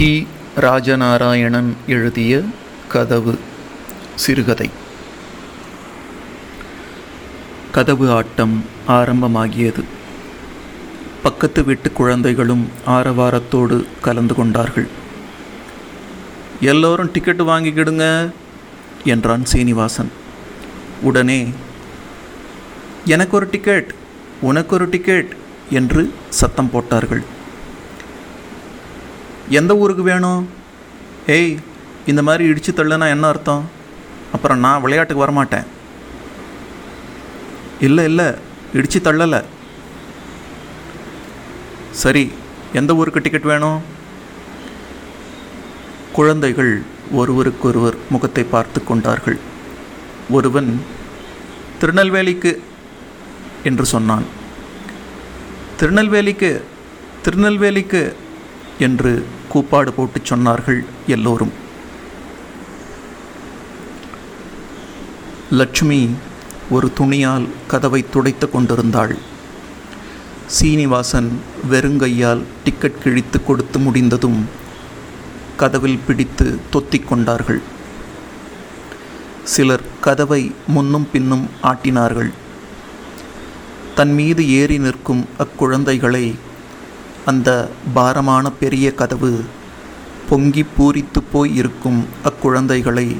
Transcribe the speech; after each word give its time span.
கி. 0.00 0.26
ராஜநாராயணன் 0.56 1.72
எழுதிய 1.86 2.42
கதவு 2.88 3.38
சிறுகதை. 4.14 4.70
கதவு 7.72 8.10
ஆட்டம் 8.10 8.64
ஆரம்பமாகியது. 8.88 9.84
பக்கத்து 11.22 11.64
வீட்டு 11.64 11.92
குழந்தைகளும் 11.92 12.68
ஆரவாரத்தோடு 12.86 13.84
கலந்து 14.00 14.34
கொண்டார்கள். 14.34 14.86
எல்லோரும் 16.60 17.10
டிக்கெட் 17.12 17.42
வாங்கிக்கிடுங்க 17.42 18.30
என்றான் 19.04 19.44
சீனிவாசன். 19.44 20.10
உடனே 21.02 21.52
எனக்கு 23.04 23.36
ஒரு 23.36 23.48
டிக்கெட் 23.50 23.94
உனக்கு 24.40 24.74
ஒரு 24.74 24.88
டிக்கெட் 24.88 25.36
என்று 25.70 26.14
சத்தம் 26.28 26.70
போட்டார்கள். 26.70 27.38
எந்த 29.58 29.72
ஊருக்கு 29.76 30.02
வேணும்? 30.02 30.42
ஏய் 31.26 31.52
இந்த 32.06 32.22
மாதிரி 32.26 32.44
இடித்து 32.50 32.72
தள்ளுனா 32.72 33.06
என்ன 33.14 33.26
அர்த்தம்? 33.26 33.64
அப்புறம் 34.32 34.58
நான் 34.58 34.82
விளையாட்டுக்கு 34.84 35.24
வரமாட்டேன். 35.24 35.66
இல்லை 37.86 38.04
இல்லை 38.04 38.26
இடித்து 38.74 39.00
தள்ளலை. 39.06 39.40
சரி 42.02 42.24
எந்த 42.72 42.94
ஊருக்கு 42.94 43.20
டிக்கெட் 43.20 43.50
வேணும்? 43.52 43.80
குழந்தைகள் 46.12 46.72
ஒருவருக்கொருவர் 47.12 47.96
முகத்தை 48.10 48.44
பார்த்து 48.44 48.84
கொண்டார்கள். 48.84 49.38
ஒருவன் 50.30 50.70
திருநெல்வேலிக்கு 51.80 52.52
என்று 53.68 53.84
சொன்னான். 53.94 54.26
திருநெல்வேலிக்கு 55.80 56.50
திருநெல்வேலிக்கு 57.24 58.02
என்று 58.86 59.12
கூப்பாடு 59.52 59.92
போட்டு 59.92 60.20
சொன்னார்கள் 60.20 60.80
எல்லோரும். 61.06 61.52
லட்சுமி 65.50 66.00
ஒரு 66.70 66.88
துணியால் 66.98 67.46
கதவை 67.66 68.00
துடைத்து 68.10 68.46
கொண்டிருந்தாள். 68.50 69.14
சீனிவாசன் 70.46 71.30
வெறுங்கையால் 71.70 72.42
டிக்கெட் 72.64 73.02
கிழித்து 73.02 73.38
கொடுத்து 73.44 73.78
முடிந்ததும் 73.78 74.40
கதவில் 75.56 76.04
பிடித்து 76.06 76.46
தொத்திக் 76.72 77.08
கொண்டார்கள். 77.08 77.60
சிலர் 79.44 79.86
கதவை 80.00 80.42
முன்னும் 80.66 81.08
பின்னும் 81.12 81.46
ஆட்டினார்கள். 81.62 82.30
தன் 83.94 84.14
மீது 84.18 84.42
ஏறி 84.58 84.78
நிற்கும் 84.78 85.24
அக்குழந்தைகளை 85.38 86.24
அந்த 87.26 87.70
பாரமான 87.94 88.50
பெரிய 88.50 88.94
கதவு 88.94 89.44
பொங்கி 90.28 90.66
பூரித்து 90.78 91.22
போய் 91.32 91.54
இருக்கும் 91.54 92.06
அக்குழந்தைகளை 92.24 93.16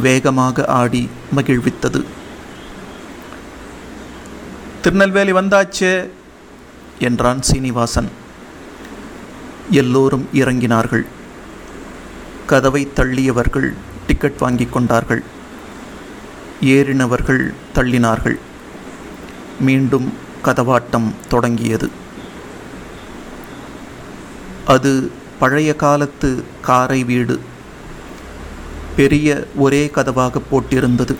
வேகமாக 0.00 0.64
ஆடி 0.64 1.08
மகிழ்வித்தது. 1.36 2.04
திருநெல்வேலி 4.82 5.32
வந்தாச்சு 5.32 6.08
என்றான் 6.98 7.42
சீனிவாசன். 7.42 8.08
எல்லோரும் 9.70 10.28
இறங்கினார்கள். 10.34 11.06
கதவை 12.46 12.88
தள்ளியவர்கள் 12.96 13.72
டிக்கெட் 14.06 14.38
வாங்கி 14.38 14.64
கொண்டார்கள். 14.64 15.22
ஏறினவர்கள் 16.60 17.54
தள்ளினார்கள். 17.74 18.38
மீண்டும் 19.60 20.12
கதவாட்டம் 20.44 21.12
தொடங்கியது. 21.28 21.90
அது 24.66 25.10
பழைய 25.38 25.76
காலத்து 25.76 26.44
காரை 26.60 27.04
வீடு. 27.04 27.40
பெரிய 28.96 29.46
ஒரே 29.56 29.90
கதவாக 29.94 30.40
போட்டிருந்தது. 30.50 31.14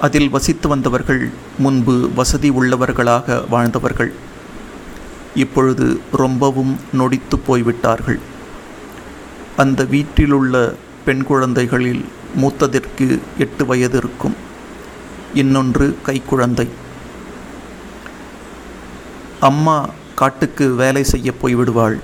அதில் 0.00 0.28
வசித்து 0.28 0.68
வந்தவர்கள் 0.68 1.30
முன்பு 1.58 2.10
வசதி 2.14 2.50
உள்ளவர்களாக 2.50 3.48
வாழ்ந்தவர்கள். 3.48 4.12
இப்பொழுது 5.34 6.00
ரொம்பவும் 6.12 6.76
நொடித்து 6.92 7.36
போய்விட்டார்கள். 7.46 8.18
அந்த 9.56 9.84
வீட்டிலுள்ள 9.84 10.74
பெண் 11.04 11.24
குழந்தைகளில் 11.24 12.04
மூத்ததிற்கு 12.40 13.18
எட்டு 13.38 13.66
வயது 13.66 13.96
இருக்கும். 13.96 14.36
இன்னொன்று 15.34 15.98
கைக்குழந்தை 16.06 16.68
அம்மா 19.40 19.88
காட்டுக்கு 20.14 20.74
வேலை 20.74 21.04
செய்ய 21.04 21.32
போய்விடுவாள். 21.42 21.98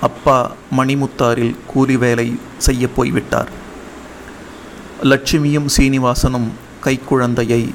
அப்பா 0.00 0.52
மணிமுத்தாரில் 0.76 1.56
கூலி 1.66 1.96
வேலை 1.96 2.38
செய்ய 2.58 2.88
போய்விட்டார். 2.88 3.48
லட்சுமியும் 5.02 5.66
சீனிவாசனும் 5.76 6.48
கைக்குழந்தையை 6.84 7.74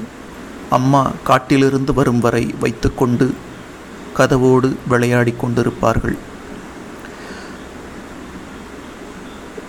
அம்மா 0.69 1.11
காட்டிலிருந்து 1.23 1.93
வரும் 1.93 2.19
வரை 2.19 2.55
வைத்துக்கொண்டு 2.59 3.33
கதவோடு 4.17 4.75
விளையாடி 4.87 5.33
கொண்டிருப்பார்கள். 5.41 6.17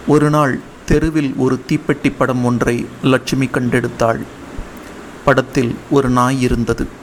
ஒரு 0.06 0.30
நாள் 0.30 0.60
தெருவில் 0.84 1.34
ஒரு 1.36 1.60
தீப்பெட்டி 1.68 2.12
படம் 2.18 2.44
ஒன்றை 2.44 2.86
லட்சுமி 3.02 3.46
கண்டெடுத்தாள். 3.46 4.20
படத்தில் 5.24 5.74
ஒரு 5.90 6.08
நாய் 6.08 6.40
இருந்தது. 6.40 7.02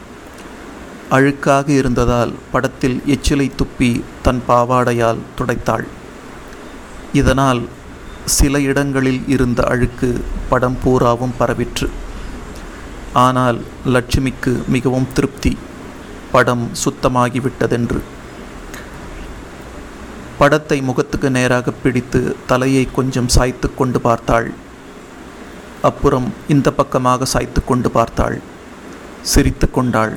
அழுக்காக 1.15 1.67
இருந்ததால் 1.69 2.33
படத்தில் 2.51 2.97
எச்சிலை 3.05 3.47
துப்பி 3.59 3.89
தன் 4.25 4.41
பாவாடையால் 4.47 5.21
துடைத்தாள். 5.37 5.85
இதனால் 7.13 7.61
சில 8.37 8.59
இடங்களில் 8.59 9.21
இருந்த 9.27 9.63
அழுக்கு 9.63 10.09
படம் 10.49 10.77
பூராவும் 10.83 11.35
பரவிற்று. 11.39 11.89
ஆனால் 13.13 13.59
லட்சுமிக்கு 13.95 14.53
மிகவும் 14.67 15.07
திருப்தி. 15.13 15.57
படம் 16.31 16.65
சுத்தமாகிவிட்டதென்று. 16.83 18.01
படத்தை 20.37 20.81
முகத்துக்கு 20.81 21.29
நேராக 21.29 21.71
பிடித்து 21.71 22.21
தலையை 22.47 22.85
கொஞ்சம் 22.97 23.27
சாய்த்து 23.27 23.69
கொண்டு 23.75 24.01
பார்த்தாள். 24.01 24.49
அப்புறம் 25.89 26.27
இந்த 26.47 26.67
பக்கமாக 26.71 27.25
சாய்த்து 27.25 27.61
கொண்டு 27.65 27.91
பார்த்தாள். 27.91 28.37
சிரித்து 29.21 29.67
கொண்டாள். 29.71 30.13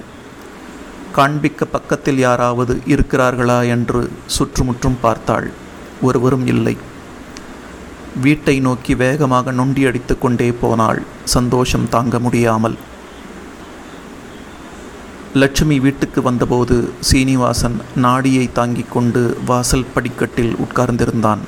காண்பிக்க 1.16 1.64
பக்கத்தில் 1.64 2.20
யாராவது 2.26 2.75
இருக்கிறார்களா 2.86 3.58
என்று 3.75 4.00
சுற்றுமுற்றும் 4.36 4.98
பார்த்தாள். 5.00 5.47
ஒருவரும் 6.00 6.47
இல்லை. 6.47 6.75
வீட்டை 8.25 8.56
நோக்கி 8.60 8.94
வேகமாக 9.02 9.52
நொண்டியடித்து 9.52 10.14
கொண்டே 10.19 10.48
போனாள். 10.62 11.00
சந்தோஷம் 11.34 11.88
தாங்க 11.88 12.19
முடியாமல். 12.19 12.76
லட்சுமி 15.42 15.76
வீட்டுக்கு 15.80 16.22
வந்தபோது 16.22 16.76
சீனிவாசன் 17.08 17.76
நாடியை 17.96 18.46
தாங்கிக் 18.52 18.92
கொண்டு 18.92 19.22
வாசல் 19.46 19.91
படிக்கட்டில் 19.94 20.54
உட்கார்ந்திருந்தான். 20.64 21.42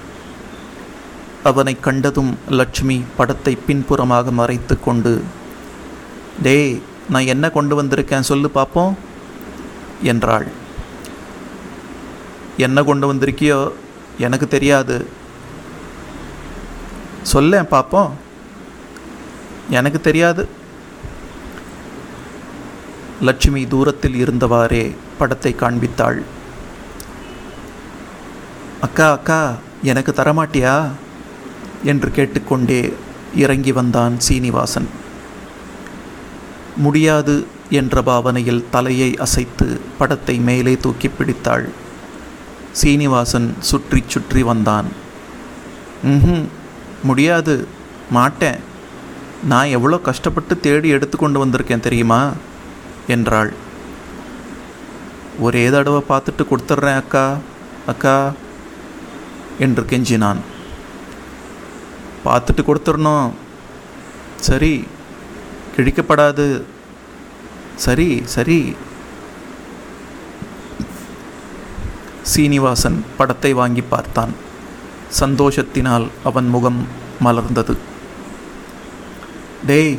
அவனை 1.50 1.74
கண்டதும் 1.80 2.32
லட்சுமி 2.60 2.98
படத்தை 3.16 3.54
பின்புறமாக 3.66 4.30
மறைத்து 4.40 4.76
கொண்டு 4.80 5.12
டேய் 6.46 6.72
நான் 7.14 7.30
என்ன 7.34 7.46
கொண்டு 7.50 7.74
வந்திருக்கேன் 7.80 8.28
சொல்லு 8.30 8.48
பார்ப்போம் 8.50 8.94
என்றாள். 10.02 10.46
என்ன 12.56 12.82
கொண்டு 12.82 13.14
வந்திருக்கியோ 13.14 13.72
எனக்கு 14.18 14.48
தெரியாது. 14.48 15.06
சொல்லேன் 17.22 17.68
பார்ப்போம் 17.68 18.14
எனக்கு 19.70 20.00
தெரியாது. 20.00 20.48
லட்சுமி 23.22 23.66
தூரத்தில் 23.66 24.26
இருந்தவாறே 24.26 24.94
படத்தை 25.18 25.54
காண்பித்தாள். 25.60 26.22
அக்கா 28.80 29.10
அக்கா 29.10 29.54
எனக்கு 29.82 30.12
தரமாட்டியா? 30.12 30.88
என்று 31.84 32.10
கேட்டுக்கொண்டே 32.10 32.94
இறங்கி 33.34 33.72
வந்தான் 33.72 34.20
சீனிவாசன். 34.20 34.88
முடியாது 36.76 37.46
என்ற 37.70 38.02
பாவனையில் 38.02 38.64
தலையை 38.70 39.16
அசைத்து 39.16 39.80
படத்தை 39.98 40.38
மேலே 40.38 40.76
தூக்கி 40.76 41.08
பிடித்தாள். 41.08 41.68
சீனிவாசன் 42.72 43.54
சுற்றி 43.58 44.02
சுற்றி 44.06 44.42
வந்தான். 44.42 44.86
ம் 46.02 46.44
முடியாது. 47.02 47.68
மாட்டேன். 48.10 48.58
நான் 49.44 49.66
எவ்வளோ 49.66 49.98
கஷ்டப்பட்டு 49.98 50.60
தேடி 50.60 50.88
எடுத்து 50.88 51.18
கொண்டு 51.18 51.46
வந்திருக்கேன் 51.46 51.80
தெரியுமா? 51.80 52.32
என்றாள். 53.06 53.52
ஒரே 55.40 55.70
தடவை 55.70 56.02
பார்த்துட்டு 56.08 56.46
கொடுத்துட்றேன் 56.50 56.96
அக்கா. 56.96 57.36
அக்கா 57.86 58.32
என்று 59.58 59.82
கெஞ்சினான். 59.82 60.36
பார்த்துட்டு 62.24 62.62
கொடுத்துடணும். 62.66 63.30
சரி 64.36 64.84
கிழிக்கப்படாது. 65.76 66.62
சரி 67.76 68.22
சரி. 68.24 68.76
சீனிவாசன் 72.22 73.04
படத்தை 73.16 73.52
வாங்கி 73.52 73.80
பார்த்தான். 73.80 74.32
சந்தோஷத்தினால் 75.20 76.06
அவன் 76.24 76.48
முகம் 76.48 76.86
மலர்ந்தது. 77.24 77.76
டேய் 79.66 79.98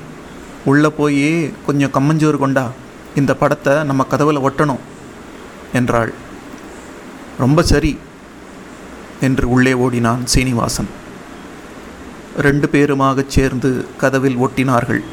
உள்ளே 0.66 0.90
போய் 0.90 1.54
கொஞ்சம் 1.66 1.92
கம்மஞ்சோறு 1.92 2.38
கொண்டா. 2.38 2.70
இந்த 3.16 3.36
படத்தை 3.36 3.84
நம்ம 3.84 4.04
கதவில் 4.04 4.46
ஒட்டணும் 4.48 4.84
என்றாள். 5.74 6.14
ரொம்ப 7.38 7.64
சரி 7.64 7.98
என்று 9.22 9.50
உள்ளே 9.50 9.74
ஓடினான் 9.74 10.26
சீனிவாசன். 10.26 10.90
ரெண்டு 12.38 12.70
பேருமாகச் 12.72 13.34
சேர்ந்து 13.36 13.88
கதவில் 13.98 14.38
ஒட்டினார்கள். 14.38 15.04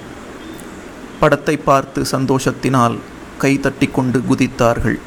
படத்தை 1.20 1.56
பார்த்து 1.56 2.00
சந்தோஷத்தினால் 2.10 2.96
கை 3.38 3.52
தட்டி 3.60 3.86
கொண்டு 3.86 4.18
குதித்தார்கள். 4.28 4.98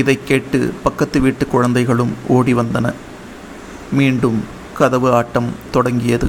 இதை 0.00 0.16
கேட்டு 0.24 0.58
பக்கத்து 0.82 1.20
வீட்டு 1.20 1.46
குழந்தைகளும் 1.46 2.12
ஓடி 2.36 2.54
வந்தன. 2.54 2.92
மீண்டும் 3.98 4.38
கதவு 4.78 5.08
ஆட்டம் 5.12 5.50
தொடங்கியது. 5.72 6.28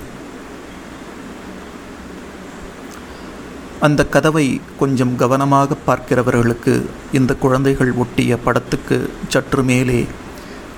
அந்த 3.80 4.02
கதவை 4.06 4.62
கொஞ்சம் 4.80 5.16
கவனமாக 5.22 5.78
பார்க்கிறவர்களுக்கு 5.88 6.74
இந்த 7.14 7.31
குழந்தைகள் 7.36 7.94
ஒட்டிய 8.04 8.38
படத்துக்கு 8.44 8.98
சற்று 9.28 9.64
மேலே 9.64 10.02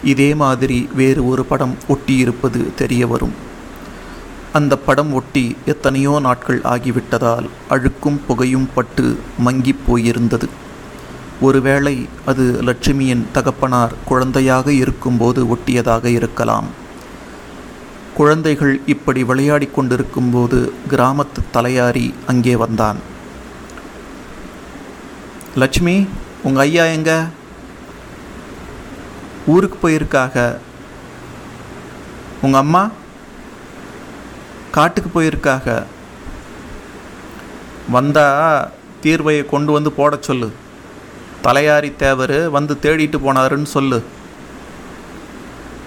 இதே 0.03 0.29
மாதிரி 0.43 0.89
வேறு 0.93 1.21
ஒரு 1.27 1.45
படம் 1.45 1.75
ஒட்டியிருப்பது 1.93 2.61
தெரிய 2.75 3.07
வரும். 3.07 3.35
அந்த 4.57 4.77
படம் 4.77 5.13
ஒட்டி 5.13 5.57
எத்தனையோ 5.65 6.19
நாட்கள் 6.21 6.61
ஆகிவிட்டதால் 6.61 7.47
அழுக்கும் 7.69 8.19
புகையும் 8.27 8.69
பட்டு 8.75 9.19
மங்கிப் 9.45 9.83
போயிருந்தது. 9.87 10.47
ஒருவேளை 11.41 12.07
அது 12.25 12.43
லட்சுமியின் 12.61 13.25
தகப்பனார் 13.33 13.93
குழந்தையாக 14.05 14.71
இருக்கும்போது 14.71 15.45
ஒட்டியதாக 15.45 16.05
இருக்கலாம். 16.05 16.65
குழந்தைகள் 18.13 18.81
இப்படி 18.85 19.23
விளையாடி 19.23 19.67
கொண்டிருக்கும்போது 19.67 20.73
கிராமத்து 20.89 21.41
தலையாரி 21.53 22.13
அங்கே 22.27 22.55
வந்தான். 22.55 22.97
லட்சுமி 25.55 26.07
உங்கள் 26.43 26.63
ஐயா 26.63 26.85
எங்க? 26.85 27.27
ஊருக்கு 29.45 29.89
போயிருக்காக. 29.89 30.57
உங்கள் 32.41 32.61
அம்மா? 32.61 32.89
காட்டுக்கு 34.75 35.09
போயிருக்காக. 35.09 35.83
வந்தா 37.95 38.27
தீர்வையை 39.03 39.45
கொண்டு 39.45 39.71
வந்து 39.71 39.91
போட 39.91 40.17
சொல்லு. 40.21 40.51
தலையாரி 41.43 41.95
தேவர் 41.95 42.49
வந்து 42.49 42.73
தேடிட்டு 42.81 43.17
போனாருன்னு 43.25 43.69
சொல்லு. 43.75 44.03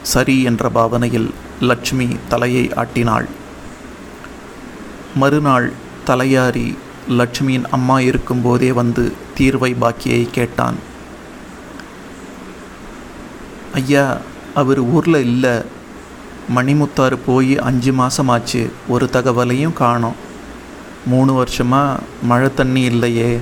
சரி 0.02 0.42
என்ற 0.42 0.68
பாவனையில் 0.68 1.34
லட்சுமி 1.60 2.08
தலையை 2.28 2.64
ஆட்டினாள். 2.74 3.28
மறுநாள் 5.14 5.72
தலையாரி 6.06 6.76
லட்சுமியின் 7.08 7.66
அம்மா 7.70 8.00
இருக்கும்போதே 8.00 8.72
வந்து 8.72 9.12
தீர்வை 9.38 9.72
பாக்கியை 9.82 10.22
கேட்டான். 10.30 10.78
ஐயா 13.74 14.06
அவர் 14.54 14.78
ஊரில் 14.78 15.20
இல்லை. 15.30 15.56
மணிமுத்தாறு 16.48 17.18
போய் 17.18 17.58
அஞ்சு 17.58 17.92
மாதமாச்சு 17.92 18.70
ஒரு 18.88 19.08
தகவலையும் 19.12 19.72
காணோம். 19.72 20.14
மூணு 21.06 21.32
வருஷமாக 21.32 22.00
மழை 22.22 22.54
தண்ணி 22.54 22.82
இல்லையே. 22.82 23.40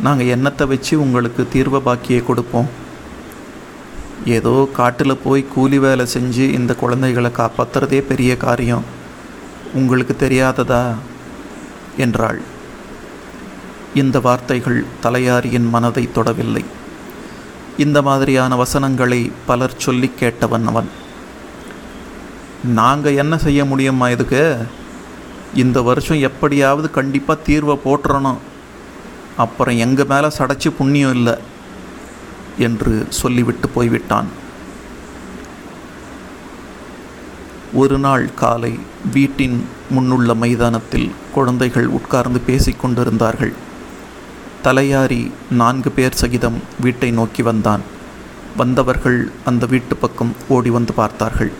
நாங்கள் 0.00 0.26
எண்ணத்தை 0.26 0.66
வச்சு 0.66 1.00
உங்களுக்கு 1.00 1.48
தீர்வை 1.54 1.80
பாக்கியை 1.86 2.24
கொடுப்போம். 2.24 2.68
ஏதோ 4.24 4.68
காட்டில் 4.72 5.18
போய் 5.24 5.46
கூலி 5.54 5.78
வேலை 5.78 6.06
செஞ்சு 6.18 6.52
இந்த 6.52 6.74
குழந்தைகளை 6.74 7.30
காப்பாற்றுறதே 7.36 8.00
பெரிய 8.00 8.36
காரியம். 8.36 8.84
உங்களுக்கு 9.74 10.28
தெரியாததா? 10.28 10.94
என்றாள். 11.96 12.40
இந்த 13.94 14.20
வார்த்தைகள் 14.20 14.84
தலையாரியின் 15.02 15.68
மனதை 15.68 16.08
தொடவில்லை. 16.14 16.64
இந்த 17.78 18.02
மாதிரியான 18.02 18.56
வசனங்களை 18.56 19.32
பலர் 19.46 19.74
சொல்லி 19.76 20.10
கேட்டவன் 20.20 20.64
அவன். 20.64 20.88
நாங்கள் 22.64 23.16
என்ன 23.16 23.38
செய்ய 23.38 23.64
முடியுமா 23.64 24.08
இதுக்கு? 24.08 24.58
இந்த 25.54 25.82
வருஷம் 25.82 26.20
எப்படியாவது 26.20 26.90
கண்டிப்பாக 26.90 27.42
தீர்வை 27.46 27.78
போட்டுறணும் 27.84 28.36
அப்புறம் 29.36 29.76
எங்கள் 29.76 30.06
மேலே 30.06 30.26
சடைச்சி 30.26 30.70
புண்ணியம் 30.78 31.14
இல்லை 31.14 31.34
என்று 32.58 33.06
சொல்லிவிட்டு 33.08 33.68
போய்விட்டான். 33.68 34.26
ஒரு 37.72 37.98
நாள் 37.98 38.34
காலை 38.34 38.78
வீட்டின் 39.12 39.64
முன்னுள்ள 39.94 40.34
மைதானத்தில் 40.34 41.10
குழந்தைகள் 41.34 41.86
உட்கார்ந்து 41.86 42.40
பேசிக்கொண்டிருந்தார்கள் 42.46 43.52
தலையாரி 44.64 45.30
நான்கு 45.50 45.90
பேர் 45.90 46.14
சகிதம் 46.14 46.62
வீட்டை 46.80 47.10
நோக்கி 47.10 47.42
வந்தான். 47.42 47.80
வந்தவர்கள் 48.56 49.30
அந்த 49.44 49.66
வீட்டு 49.66 49.96
பக்கம் 49.96 50.34
ஓடி 50.48 50.70
வந்து 50.70 50.92
பார்த்தார்கள். 50.92 51.52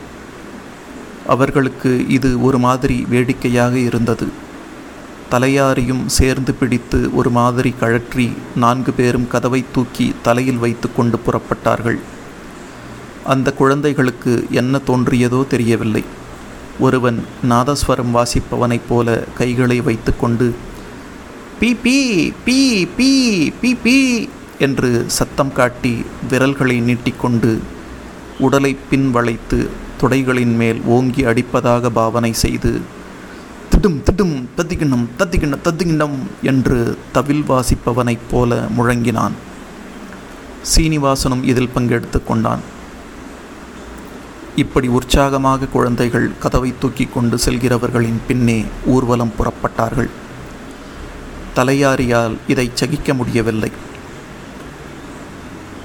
அவர்களுக்கு 1.35 1.91
இது 2.17 2.31
ஒரு 2.49 2.59
மாதிரி 2.67 2.99
வேடிக்கையாக 3.13 3.75
இருந்தது. 3.79 4.29
தலையாரியும் 5.33 6.05
சேர்ந்து 6.19 6.53
பிடித்து 6.61 7.01
ஒரு 7.15 7.31
மாதிரி 7.39 7.71
கழற்றி 7.81 8.27
நான்கு 8.63 8.93
பேரும் 9.01 9.27
கதவை 9.33 9.61
தூக்கி 9.73 10.07
தலையில் 10.23 10.63
வைத்து 10.65 10.89
கொண்டு 10.97 11.19
புறப்பட்டார்கள். 11.27 11.99
அந்த 13.33 13.49
குழந்தைகளுக்கு 13.53 14.35
என்ன 14.61 14.81
தோன்றியதோ 14.87 15.41
தெரியவில்லை. 15.47 16.05
ஒருவன் 16.87 17.19
நாதஸ்வரம் 17.51 18.15
வாசிப்பவனைப் 18.17 18.89
போல 18.89 19.17
கைகளை 19.39 19.79
வைத்துக்கொண்டு 19.87 20.47
பி 21.61 21.71
பி 21.85 21.97
பி 22.45 22.59
பி 22.97 23.11
பி 23.61 23.71
பி 23.85 23.97
என்று 24.59 24.91
சத்தம் 25.17 25.53
காட்டி 25.53 25.93
விரல்களை 26.31 26.77
நீட்டிக்கொண்டு 26.81 27.51
உடலை 28.39 28.77
பின் 28.91 29.11
வளைத்து 29.11 29.71
துடைகளின் 30.01 30.55
மேல் 30.57 30.81
ஓங்கி 30.83 31.25
அடிப்பதாக 31.25 31.89
பாவனை 31.89 32.33
செய்து 32.33 32.81
திடும் 33.73 33.99
திடும் 34.09 34.45
தத்திக்கிண்ணம் 34.57 35.07
தத்திக்கிண்ண 35.19 35.57
தத்திக்கிண்ணம் 35.65 36.17
என்று 36.43 36.99
தவில் 37.13 37.45
வாசிப்பவனைப் 37.49 38.27
போல 38.31 38.67
முழங்கினான். 38.79 39.33
சீனிவாசனும் 40.77 41.43
இதில் 41.43 41.71
பங்கெடுத்து 41.77 42.21
கொண்டான். 42.27 42.61
இப்படி 44.57 44.89
உற்சாகமாக 44.89 45.67
குழந்தைகள் 45.67 46.31
கதவை 46.39 46.75
தூக்கி 46.81 47.05
கொண்டு 47.05 47.39
செல்கிறவர்களின் 47.45 48.21
பின்னே 48.29 48.65
ஊர்வலம் 48.87 49.35
புறப்பட்டார்கள். 49.39 50.11
தலையாரியால் 51.57 52.37
இதை 52.49 52.71
சகிக்க 52.75 53.15
முடியவில்லை. 53.15 53.71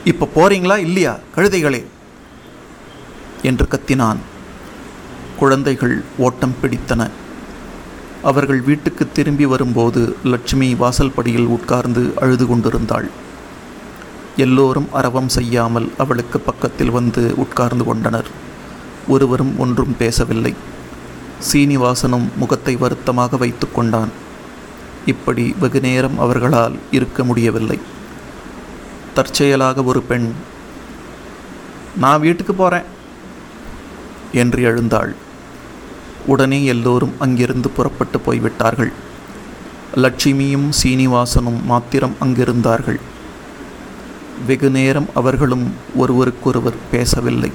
இப்போ 0.04 0.30
போறீங்களா 0.36 0.78
இல்லையா 0.78 1.20
கழுதைகளே? 1.36 1.84
என்று 3.44 3.68
கத்தினான். 3.72 4.22
குழந்தைகள் 5.40 5.96
ஓட்டம் 6.18 6.56
பிடித்தன. 6.62 7.10
அவர்கள் 8.24 8.62
வீட்டுக்கு 8.62 9.12
திரும்பி 9.12 9.46
வரும்போது 9.46 10.16
லட்சுமி 10.24 10.76
வாசல் 10.76 11.16
படியில் 11.16 11.52
உட்கார்ந்து 11.56 12.14
அழுது 12.22 12.48
கொண்டிருந்தாள். 12.48 13.08
எல்லோரும் 14.38 14.88
அரவம் 14.92 15.30
செய்யாமல் 15.30 15.88
அவளுக்கு 15.98 16.40
பக்கத்தில் 16.40 16.90
வந்து 16.90 17.34
உட்கார்ந்து 17.38 17.86
கொண்டனர். 17.86 18.30
ஒருவரும் 19.08 19.54
ஒன்றும் 19.58 19.96
பேசவில்லை. 19.98 20.54
சீனிவாசனும் 21.52 22.28
முகத்தை 22.36 22.76
வருத்தமாக 22.76 23.38
வைத்து 23.38 23.68
கொண்டான். 23.72 24.12
இப்படி 25.06 25.56
வெகு 25.60 25.80
நேரம் 25.80 26.20
அவர்களால் 26.20 26.76
இருக்க 26.92 27.24
முடியவில்லை. 27.24 27.80
தற்செயலாக 29.14 29.84
ஒரு 29.84 30.02
பெண் 30.02 30.28
நான் 31.98 32.20
வீட்டுக்கு 32.20 32.54
போகிறேன் 32.54 32.88
என்று 34.34 34.62
எழுந்தாள். 34.62 35.16
உடனே 36.26 36.66
எல்லோரும் 36.66 37.14
அங்கிருந்து 37.20 37.70
புறப்பட்டு 37.70 38.20
போய்விட்டார்கள். 38.20 38.92
லட்சுமியும் 39.96 40.70
சீனிவாசனும் 40.84 41.64
மாத்திரம் 41.66 42.16
அங்கிருந்தார்கள். 42.22 43.00
வெகு 44.48 44.70
நேரம் 44.70 45.10
அவர்களும் 45.14 45.74
ஒருவருக்கொருவர் 45.96 46.74
பேசவில்லை. 46.92 47.52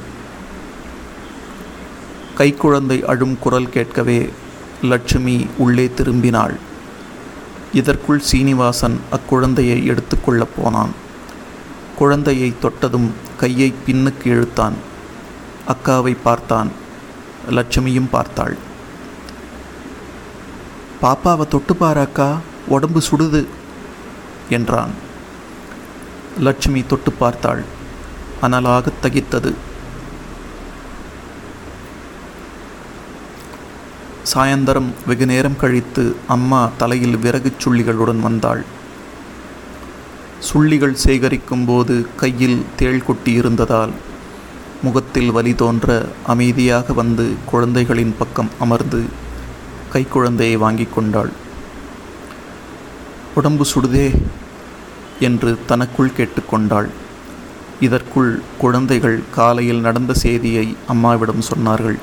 கைக்குழந்தை 2.39 3.03
அழும் 3.03 3.39
குரல் 3.39 3.69
கேட்கவே 3.69 4.31
லட்சுமி 4.83 5.47
உள்ளே 5.59 5.91
திரும்பினாள். 5.97 6.55
இதற்குள் 7.73 8.21
சீனிவாசன் 8.21 9.01
அக்குழந்தையை 9.13 9.85
எடுத்துக்கொள்ளப் 9.85 10.55
போனான். 10.57 10.91
குழந்தையை 11.97 12.53
தொட்டதும் 12.61 13.13
கையை 13.37 13.75
பின்னுக்கு 13.87 14.25
இழுத்தான். 14.25 14.88
அக்காவை 15.69 16.17
பார்த்தான். 16.23 16.69
லட்சுமியும் 17.51 18.09
பார்த்தாள். 18.11 18.57
பாப்பாவை 21.03 21.49
தொட்டு 21.49 21.77
அக்கா 21.81 22.39
உடம்பு 22.67 23.03
சுடுது 23.11 23.45
என்றான். 24.51 24.91
லட்சுமி 26.39 26.87
தொட்டு 26.87 27.13
பார்த்தாள். 27.13 27.65
அனலாகத் 28.43 28.93
தகித்தது. 29.03 29.55
சாயந்தரம் 34.35 34.91
வெகு 35.07 35.27
நேரம் 35.27 35.57
கழித்து 35.57 36.17
அம்மா 36.29 36.71
தலையில் 36.79 37.17
விறகுச் 37.17 37.61
சுள்ளிகளுடன் 37.65 38.21
வந்தாள். 38.21 38.65
சுள்ளிகள் 40.53 40.97
சேகரிக்கும் 41.05 41.65
போது 41.67 42.07
கையில் 42.17 42.65
தேள் 42.77 43.05
கொட்டி 43.05 43.33
இருந்ததால் 43.33 43.91
முகத்தில் 44.83 45.31
வலி 45.31 45.55
தோன்ற 45.55 46.07
அமைதியாக 46.27 46.93
வந்து 46.93 47.25
குழந்தைகளின் 47.47 48.15
பக்கம் 48.19 48.51
அமர்ந்து 48.59 49.01
கைக்குழந்தையை 49.93 50.57
வாங்கி 50.59 50.87
கொண்டாள். 50.95 51.31
உடம்பு 53.35 53.65
சுடுதே 53.75 54.07
என்று 55.21 55.59
தனக்குள் 55.67 56.17
கேட்டுக்கொண்டாள் 56.17 56.89
இதற்குள் 57.81 58.43
குழந்தைகள் 58.59 59.19
காலையில் 59.35 59.81
நடந்த 59.81 60.15
செய்தியை 60.15 60.77
அம்மாவிடம் 60.87 61.45
சொன்னார்கள். 61.51 61.99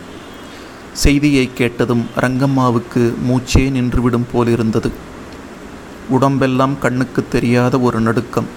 செய்தியை 0.93 1.49
கேட்டதும் 1.53 2.05
ரங்கம்மாவுக்கு 2.15 3.13
மூச்சே 3.29 3.65
நின்றுவிடும் 3.77 4.29
போலிருந்தது. 4.31 4.91
உடம்பெல்லாம் 6.09 6.75
கண்ணுக்கு 6.79 7.27
தெரியாத 7.29 7.79
ஒரு 7.79 7.99
நடுக்கம். 7.99 8.47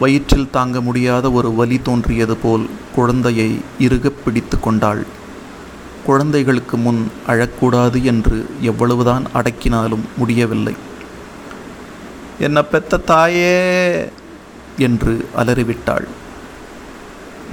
வயிற்றில் 0.00 0.50
தாங்க 0.50 0.80
முடியாத 0.80 1.30
ஒரு 1.30 1.54
வலி 1.54 1.80
தோன்றியது 1.82 2.36
போல் 2.36 2.66
குழந்தையை 2.94 3.58
இறுகப் 3.78 4.24
பிடித்து 4.24 4.60
கொண்டாள். 4.60 5.06
குழந்தைகளுக்கு 6.06 6.76
முன் 6.76 7.10
அழக்கூடாது 7.28 8.02
என்று 8.02 8.46
எவ்வளவுதான் 8.60 9.24
அடக்கினாலும் 9.34 10.04
முடியவில்லை. 10.16 10.74
என்ன 12.38 12.64
பெத்த 12.64 12.96
தாயே! 12.96 14.08
என்று 14.78 15.28
அலறிவிட்டாள். 15.36 16.06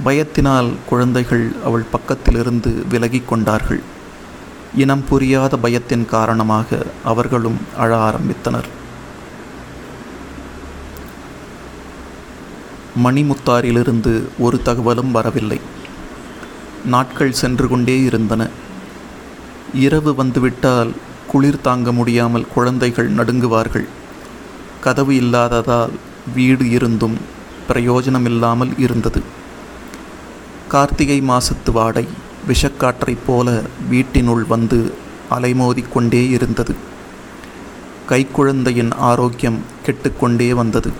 பயத்தினால் 0.04 0.70
குழந்தைகள் 0.88 1.52
அவள் 1.64 1.84
பக்கத்திலிருந்து 1.92 2.86
விலகிக் 2.88 3.28
கொண்டார்கள். 3.28 3.82
இனம் 4.76 5.04
புரியாத 5.08 5.56
பயத்தின் 5.56 6.06
காரணமாக 6.06 6.86
அவர்களும் 7.04 7.58
அழ 7.76 7.96
ஆரம்பித்தனர். 7.96 8.68
மணிமுத்தாரிலிருந்து 13.04 14.22
ஒரு 14.38 14.62
தகவலும் 14.62 15.10
வரவில்லை. 15.10 15.60
நாட்கள் 16.84 17.32
சென்று 17.32 17.68
கொண்டே 17.68 18.02
இருந்தன. 18.02 18.48
இரவு 19.74 20.14
வந்துவிட்டால் 20.14 20.92
குளிர் 21.26 21.60
தாங்க 21.60 21.92
முடியாமல் 21.92 22.46
குழந்தைகள் 22.54 23.14
நடுங்குவார்கள். 23.14 23.86
கதவு 24.80 25.14
இல்லாததால் 25.14 25.90
வீடு 26.34 26.70
இருந்தும் 26.70 27.16
பிரயோஜனமில்லாமல் 27.66 28.78
இருந்தது. 28.78 29.22
கார்த்திகை 30.68 31.20
மாசத்து 31.20 31.72
வாடை 31.72 32.06
விஷக்காற்றைப் 32.48 33.24
போல 33.26 33.62
வீட்டினுள் 33.88 34.44
வந்து 34.48 34.92
அலைமோதிக்கொண்டே 35.30 36.30
இருந்தது. 36.30 36.74
கைக்குழந்தையின் 38.08 38.92
ஆரோக்கியம் 38.94 39.58
கெட்டுக்கொண்டே 39.84 40.52
வந்தது. 40.52 40.90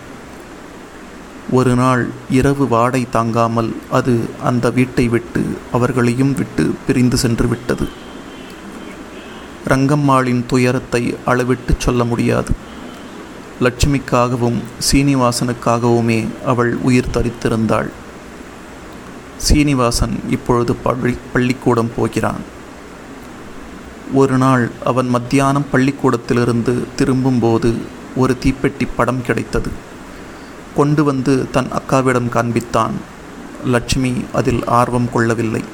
ஒரு 1.50 1.74
நாள் 1.74 2.08
இரவு 2.30 2.68
வாடை 2.68 3.06
தாங்காமல் 3.10 3.76
அது 3.90 4.24
அந்த 4.44 4.70
வீட்டை 4.70 5.08
விட்டு 5.08 5.46
அவர்களையும் 5.72 6.34
விட்டு 6.34 6.74
பிரிந்து 6.86 7.16
சென்று 7.16 7.48
விட்டது. 7.48 7.88
ரங்கம்மாளின் 9.68 10.46
துயரத்தை 10.46 11.16
அளவிட்டு 11.24 11.74
சொல்ல 11.78 12.04
முடியாது. 12.04 12.52
லட்சுமிக்காகவும் 13.60 14.58
சீனிவாசனுக்காகவுமே 14.92 16.26
அவள் 16.46 16.76
உயிர் 16.76 17.12
தரித்திருந்தாள். 17.12 17.88
சீனிவாசன் 19.36 20.20
இப்பொழுது 20.30 20.74
பள்ளி 20.74 21.16
பள்ளிக்கூடம் 21.32 21.90
போகிறான். 21.96 22.40
ஒரு 24.14 24.38
நாள் 24.38 24.70
அவன் 24.84 25.08
மத்தியானம் 25.08 25.66
பள்ளிக்கூடத்திலிருந்து 25.72 26.84
திரும்பும்போது 26.96 27.76
ஒரு 28.16 28.36
தீப்பெட்டி 28.44 28.88
படம் 28.96 29.22
கிடைத்தது. 29.22 29.70
கொண்டு 30.76 31.04
வந்து 31.04 31.50
தன் 31.50 31.68
அக்காவிடம் 31.72 32.28
காண்பித்தான். 32.28 32.90
லட்சுமி 33.64 34.24
அதில் 34.32 34.64
ஆர்வம் 34.64 35.12
கொள்ளவில்லை. 35.12 35.64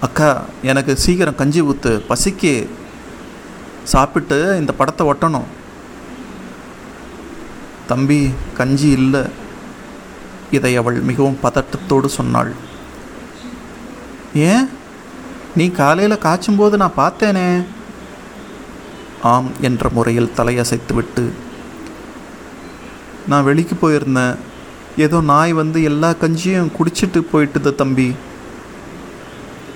அக்கா 0.00 0.44
எனக்கு 0.62 0.96
சீக்கிரம் 0.96 1.34
கஞ்சி 1.34 1.62
ஊத்து. 1.62 2.00
பசிக்கு. 2.08 2.66
சாப்பிட்டு 3.84 4.56
இந்த 4.58 4.72
படத்தை 4.72 5.12
ஒட்டணும். 5.12 5.44
தம்பி 7.86 8.30
கஞ்சி 8.56 8.88
இல்லை. 8.88 9.20
இதை 10.50 10.76
அவள் 10.76 11.00
மிகவும் 11.00 11.38
பதட்டத்தோடு 11.42 12.06
சொன்னாள். 12.06 12.52
ஏன்? 14.34 14.68
நீ 15.56 15.70
காலையில் 15.70 16.18
காய்ச்சும்போது 16.18 16.76
நான் 16.76 16.92
பார்த்தேனே. 16.96 17.64
ஆம் 19.22 19.50
என்ற 19.60 19.88
முறையில் 19.88 20.32
தலையசைத்துவிட்டு 20.36 21.30
நான் 23.30 23.46
வெளிக்கு 23.48 23.74
போயிருந்தேன். 23.76 24.36
ஏதோ 25.04 25.18
நாய் 25.30 25.52
வந்து 25.60 25.78
எல்லா 25.90 26.10
கஞ்சியும் 26.22 26.72
குடிச்சிட்டு 26.76 27.20
போயிட்டுது 27.32 27.70
தம்பி. 27.80 28.08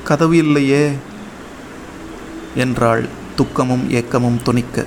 கதவு 0.08 0.36
இல்லையே 0.44 0.84
என்றாள் 2.64 3.04
துக்கமும் 3.38 3.84
ஏக்கமும் 4.00 4.42
துணிக்க. 4.46 4.86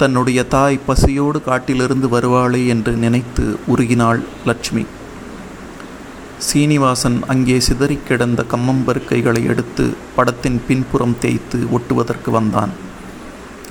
தன்னுடைய 0.00 0.40
தாய் 0.54 0.84
பசியோடு 0.86 1.38
காட்டிலிருந்து 1.48 2.08
வருவாளே 2.14 2.60
என்று 2.74 2.92
நினைத்து 3.04 3.44
உருகினாள் 3.72 4.20
லட்சுமி. 4.50 4.84
சீனிவாசன் 6.46 7.18
அங்கே 7.32 7.56
சிதறி 7.66 7.98
கிடந்த 8.08 8.44
கம்மம்பருக்கைகளை 8.52 9.42
எடுத்து 9.52 9.86
படத்தின் 10.16 10.60
பின்புறம் 10.68 11.18
தேய்த்து 11.24 11.58
ஒட்டுவதற்கு 11.78 12.30
வந்தான். 12.38 12.72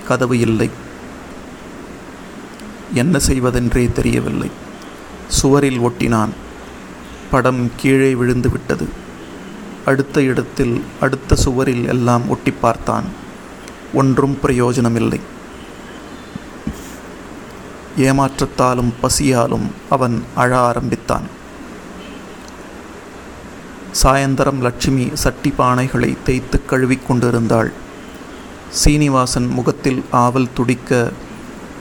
கதவு 0.08 0.38
இல்லை. 0.48 0.70
என்ன 2.94 3.18
செய்வதென்றே 3.18 3.90
தெரியவில்லை. 3.92 4.50
சுவரில் 5.28 5.78
ஒட்டினான். 5.78 6.28
படம் 7.30 7.70
கீழே 7.76 8.14
விழுந்து 8.14 8.50
விட்டது. 8.50 8.88
அடுத்த 9.84 10.22
இடத்தில் 10.22 10.84
அடுத்த 11.00 11.34
சுவரில் 11.34 11.88
எல்லாம் 11.88 12.28
ஒட்டி 12.28 12.50
பார்த்தான். 12.50 13.04
ஒன்றும் 13.94 14.40
பிரயோஜனமில்லை. 14.40 15.20
ஏமாற்றத்தாலும் 17.96 18.92
பசியாலும் 19.02 19.70
அவன் 19.90 20.24
அழ 20.34 20.58
ஆரம்பித்தான். 20.58 21.38
சாயந்தரம் 24.02 24.60
லட்சுமி 24.60 25.10
சட்டி 25.14 25.54
பானைகளை 25.58 26.16
தேய்த்து 26.24 26.64
கழுவிக் 26.64 27.06
கொண்டிருந்தாள். 27.06 27.72
சீனிவாசன் 28.70 29.46
முகத்தில் 29.46 30.04
ஆவல் 30.10 30.52
துடிக்க 30.54 31.10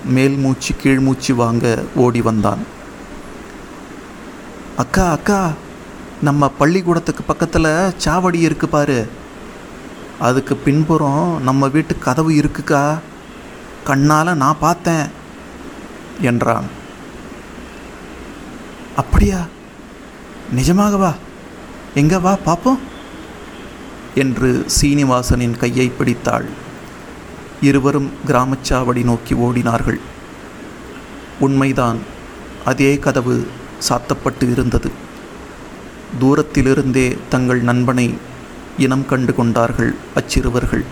மேல் 0.05 0.35
மூச்சு 0.35 0.75
கீழ் 0.75 0.99
மூச்சு 0.99 1.35
வாங்க 1.35 1.83
ஓடி 1.95 2.21
வந்தான். 2.21 2.59
அக்கா 4.77 5.11
அக்கா 5.11 5.51
நம்ம 6.21 6.49
பள்ளிக்கூடத்துக்கு 6.49 7.23
பக்கத்தில் 7.23 7.93
சாவடி 8.05 8.35
இருக்கு 8.35 8.69
பாரு. 8.69 9.07
அதுக்கு 10.19 10.55
பின்புறம் 10.55 11.43
நம்ம 11.43 11.67
வீட்டு 11.67 11.97
கதவு 11.97 12.31
இருக்குக்கா. 12.31 12.97
கண்ணால் 13.83 14.35
நான் 14.35 14.57
பார்த்தேன் 14.59 15.05
என்றான். 16.21 16.65
அப்படியா? 18.95 19.45
நிஜமாகவா 20.55 21.15
எங்கே 21.95 22.17
வா 22.17 22.35
பார்ப்போம் 22.35 22.79
என்று 24.15 24.65
சீனிவாசனின் 24.81 25.57
கையை 25.57 25.87
பிடித்தாள். 25.89 26.45
இருவரும் 27.61 28.11
கிராமச்சாவடி 28.27 29.03
நோக்கி 29.03 29.33
ஓடினார்கள். 29.33 29.99
உண்மைதான் 31.39 31.97
அதே 32.65 32.99
கதவு 32.99 33.47
சாத்தப்பட்டு 33.89 34.51
இருந்தது. 34.51 34.91
தூரத்திலிருந்தே 36.19 37.17
தங்கள் 37.29 37.61
நண்பனை 37.61 38.17
இனம் 38.77 39.05
கண்டு 39.05 39.35
கொண்டார்கள் 39.35 39.95
அச்சிறுவர்கள். 40.15 40.83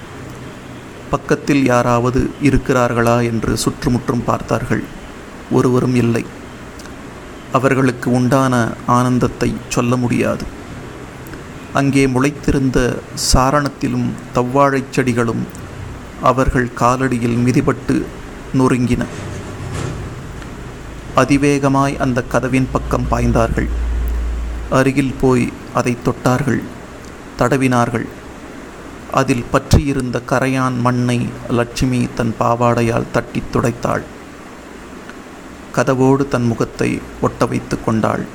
பக்கத்தில் 1.10 1.66
யாராவது 1.66 2.30
இருக்கிறார்களா 2.44 3.24
என்று 3.24 3.58
சுற்றுமுற்றும் 3.58 4.24
பார்த்தார்கள். 4.24 4.84
ஒருவரும் 5.52 5.96
இல்லை. 5.96 6.26
அவர்களுக்கு 7.52 8.12
உண்டான 8.12 8.74
ஆனந்தத்தை 8.86 9.56
சொல்ல 9.70 9.96
முடியாது. 9.96 10.44
அங்கே 11.74 12.08
முளைத்திருந்த 12.08 13.00
சாரணத்திலும் 13.34 14.10
தவ்வாழைச் 14.36 14.92
செடிகளும் 14.92 15.66
அவர்கள் 16.22 16.70
காலடியில் 16.80 17.38
மிதிபட்டு 17.38 18.06
நொறுங்கின. 18.58 19.06
அதிவேகமாய் 21.16 21.98
அந்த 21.98 22.24
கதவின் 22.24 22.68
பக்கம் 22.72 23.08
பாய்ந்தார்கள். 23.12 23.70
அருகில் 24.70 25.16
போய் 25.22 25.54
அதை 25.74 25.98
தொட்டார்கள். 26.06 26.62
தடவினார்கள். 27.40 28.08
அதில் 29.12 29.44
பற்றியிருந்த 29.52 30.22
கரையான் 30.30 30.80
மண்ணை 30.80 31.30
லட்சுமி 31.50 32.10
தன் 32.16 32.36
பாவாடையால் 32.40 33.12
தட்டி 33.12 33.44
துடைத்தாள். 33.54 34.02
கதவோடு 35.76 36.28
தன் 36.28 36.46
முகத்தை 36.46 37.02
ஒட்ட 37.22 37.46
வைத்து 37.46 37.84
கொண்டாள். 37.84 38.26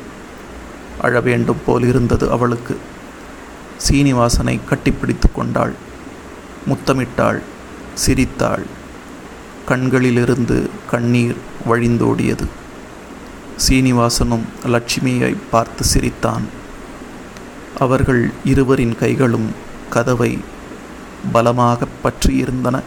அழ 1.01 1.21
வேண்டும் 1.21 1.61
போல் 1.67 1.83
இருந்தது 1.83 2.31
அவளுக்கு. 2.31 2.79
சீனிவாசனை 3.89 4.61
கட்டிப்பிடித்து 4.71 5.33
கொண்டாள். 5.35 5.73
முத்தமிட்டாள். 6.67 7.43
சிரித்தாள். 7.95 8.67
கண்களிலிருந்து 9.67 10.71
கண்ணீர் 10.91 11.37
வழிந்தோடியது. 11.69 12.47
சீனிவாசனும் 13.69 14.43
லட்சுமியை 14.67 15.37
பார்த்து 15.51 15.85
சிரித்தான். 15.85 16.43
அவர்கள் 17.79 18.31
இருவரின் 18.45 18.99
கைகளும் 18.99 19.51
கதவை 19.91 20.39
பலமாக 21.33 21.87
பற்றியிருந்தன. 22.05 22.81